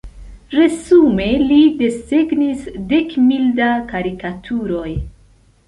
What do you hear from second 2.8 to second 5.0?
dek mil da karikaturoj.